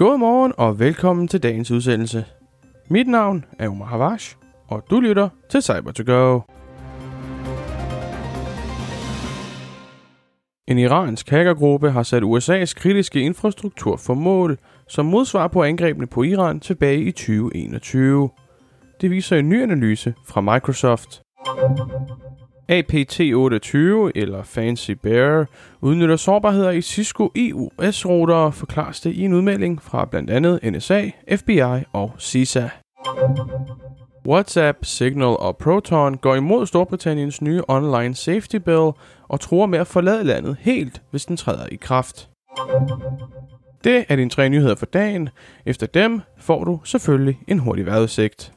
[0.00, 2.24] Godmorgen og velkommen til dagens udsendelse.
[2.88, 4.36] Mit navn er Omar Havash,
[4.68, 6.40] og du lytter til cyber to go
[10.68, 14.58] En iransk hackergruppe har sat USA's kritiske infrastruktur for mål
[14.88, 18.30] som modsvar på angrebene på Iran tilbage i 2021.
[19.00, 21.22] Det viser en ny analyse fra Microsoft.
[22.70, 25.46] APT28 eller Fancy Bear
[25.80, 31.84] udnytter sårbarheder i Cisco EUS-routere, forklares det i en udmelding fra blandt andet NSA, FBI
[31.92, 32.68] og CISA.
[34.26, 38.90] WhatsApp, Signal og Proton går imod Storbritanniens nye online safety bill
[39.28, 42.28] og tror med at forlade landet helt, hvis den træder i kraft.
[43.84, 45.28] Det er dine tre nyheder for dagen.
[45.66, 48.52] Efter dem får du selvfølgelig en hurtig vejrudsigt.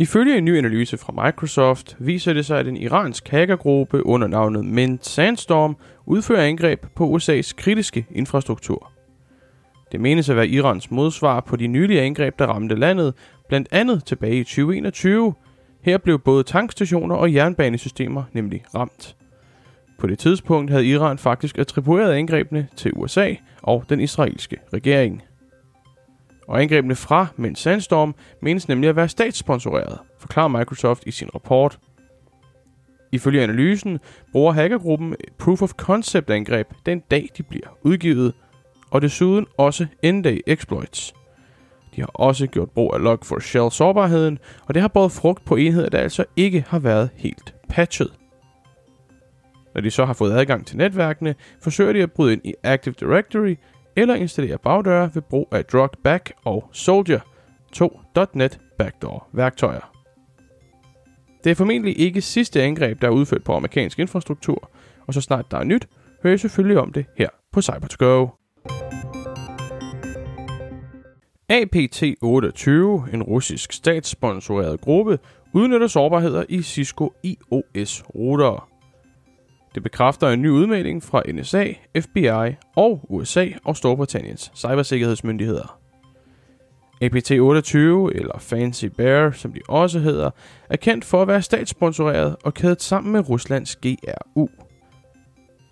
[0.00, 4.64] Ifølge en ny analyse fra Microsoft viser det sig, at en iransk hackergruppe under navnet
[4.64, 5.76] Mint Sandstorm
[6.06, 8.92] udfører angreb på USA's kritiske infrastruktur.
[9.92, 13.14] Det menes at være Irans modsvar på de nylige angreb, der ramte landet,
[13.48, 15.34] blandt andet tilbage i 2021.
[15.82, 19.16] Her blev både tankstationer og jernbanesystemer nemlig ramt.
[19.98, 25.22] På det tidspunkt havde Iran faktisk attribueret angrebene til USA og den israelske regering.
[26.50, 31.78] Og angrebene fra Mint Sandstorm menes nemlig at være statssponsoreret, forklarer Microsoft i sin rapport.
[33.12, 33.98] Ifølge analysen
[34.32, 38.34] bruger hackergruppen Proof of Concept angreb den dag de bliver udgivet,
[38.90, 41.14] og desuden også End-Day Exploits.
[41.96, 45.88] De har også gjort brug af Log4Shell sårbarheden, og det har båret frugt på enheder,
[45.88, 48.12] der altså ikke har været helt patchet.
[49.74, 52.94] Når de så har fået adgang til netværkene, forsøger de at bryde ind i Active
[53.00, 53.56] Directory
[53.96, 57.20] eller installere bagdøre ved brug af Drug Back og Soldier,
[57.72, 58.00] to
[58.34, 59.92] .NET Backdoor værktøjer.
[61.44, 64.70] Det er formentlig ikke sidste angreb, der er udført på amerikansk infrastruktur,
[65.06, 65.88] og så snart der er nyt,
[66.22, 68.28] hører jeg selvfølgelig om det her på cyber go
[71.52, 75.18] APT28, en russisk statssponsoreret gruppe,
[75.52, 78.69] udnytter sårbarheder i Cisco IOS routere.
[79.74, 85.80] Det bekræfter en ny udmelding fra NSA, FBI og USA og Storbritanniens cybersikkerhedsmyndigheder.
[87.04, 87.78] APT28,
[88.18, 90.30] eller Fancy Bear, som de også hedder,
[90.70, 94.48] er kendt for at være statssponsoreret og kædet sammen med Ruslands GRU.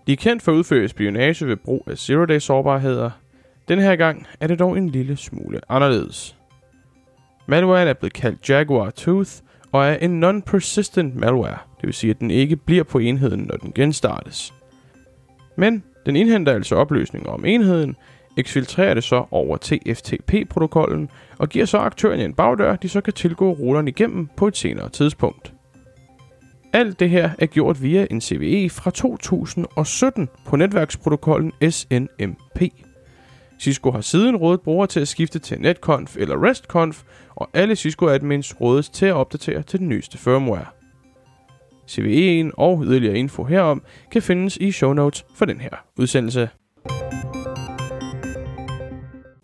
[0.06, 3.10] De er kendt for at udføre spionage ved brug af zero-day sårbarheder.
[3.68, 6.36] Denne her gang er det dog en lille smule anderledes.
[7.46, 9.30] Malwaren er blevet kaldt Jaguar Tooth
[9.72, 13.56] og er en non-persistent malware, det vil sige, at den ikke bliver på enheden, når
[13.56, 14.54] den genstartes.
[15.56, 17.96] Men den indhenter altså oplysninger om enheden,
[18.36, 23.52] eksfiltrerer det så over TFTP-protokollen og giver så aktøren en bagdør, de så kan tilgå
[23.52, 25.52] ruteren igennem på et senere tidspunkt.
[26.72, 32.62] Alt det her er gjort via en CVE fra 2017 på netværksprotokollen SNMP.
[33.60, 37.02] Cisco har siden rådet brugere til at skifte til netconf eller restconf,
[37.36, 40.66] og alle Cisco-admins rådes til at opdatere til den nyeste firmware.
[41.88, 43.82] CVE'en og yderligere info herom
[44.12, 46.48] kan findes i show notes for den her udsendelse.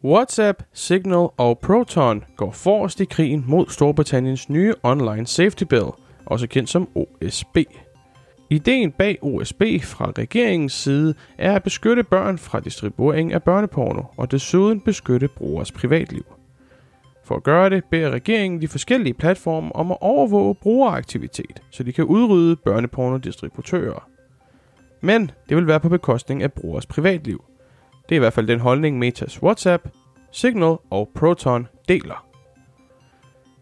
[0.05, 5.87] WhatsApp, Signal og Proton går forrest i krigen mod Storbritanniens nye online safety bill,
[6.27, 7.59] også kendt som OSB.
[8.51, 14.31] Ideen bag OSB fra regeringens side er at beskytte børn fra distribuering af børneporno og
[14.31, 16.25] desuden beskytte brugers privatliv.
[17.25, 21.93] For at gøre det beder regeringen de forskellige platforme om at overvåge brugeraktivitet, så de
[21.93, 24.09] kan udrydde børnepornodistributører.
[25.01, 27.45] Men det vil være på bekostning af brugers privatliv.
[28.09, 29.89] Det er i hvert fald den holdning Metas WhatsApp,
[30.33, 32.27] Signal og Proton deler.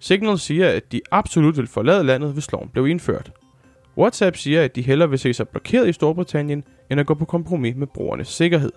[0.00, 3.32] Signal siger, at de absolut vil forlade landet, hvis loven blev indført.
[3.98, 7.24] WhatsApp siger, at de hellere vil se sig blokeret i Storbritannien, end at gå på
[7.24, 8.72] kompromis med brugernes sikkerhed.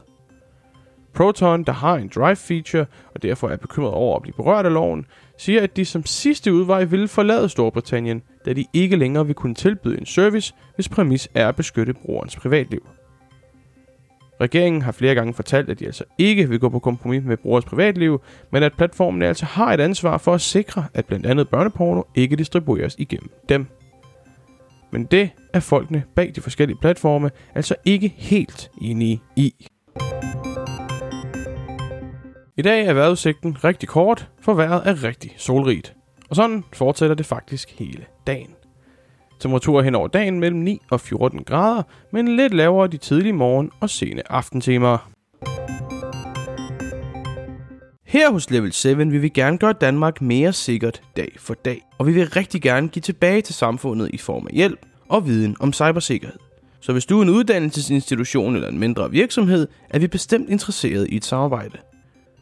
[1.15, 5.05] Proton, der har en drive-feature og derfor er bekymret over at blive berørt af loven,
[5.37, 9.55] siger, at de som sidste udvej ville forlade Storbritannien, da de ikke længere vil kunne
[9.55, 12.87] tilbyde en service, hvis præmis er at beskytte brugerens privatliv.
[14.41, 17.65] Regeringen har flere gange fortalt, at de altså ikke vil gå på kompromis med brugers
[17.65, 22.01] privatliv, men at platformen altså har et ansvar for at sikre, at blandt andet børneporno
[22.15, 23.67] ikke distribueres igennem dem.
[24.91, 29.67] Men det er folkene bag de forskellige platforme altså ikke helt enige i.
[32.57, 35.93] I dag er vejrudsigten rigtig kort, for vejret er rigtig solrigt.
[36.29, 38.49] Og sådan fortsætter det faktisk hele dagen.
[39.39, 43.71] Temperaturer hen over dagen mellem 9 og 14 grader, men lidt lavere de tidlige morgen-
[43.79, 45.09] og sene aftentimer.
[48.05, 52.07] Her hos Level 7 vil vi gerne gøre Danmark mere sikkert dag for dag, og
[52.07, 54.79] vi vil rigtig gerne give tilbage til samfundet i form af hjælp
[55.09, 56.39] og viden om cybersikkerhed.
[56.79, 61.15] Så hvis du er en uddannelsesinstitution eller en mindre virksomhed, er vi bestemt interesseret i
[61.15, 61.77] et samarbejde.